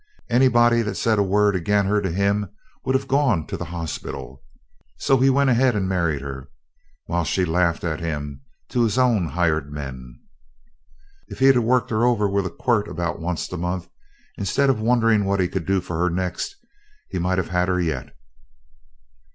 [0.31, 2.49] Anybody that said a word ag'in' her to him
[2.83, 4.41] would have gone to the hospital.
[4.97, 6.49] So he went ahead and married her
[7.05, 10.19] while she laffed at him to his own hired men.
[11.27, 13.89] "If he'd worked her over with a quirt about onct a month,
[14.39, 16.55] instead of wonderin' what he could do for her next,
[17.07, 18.15] he might have had her yet.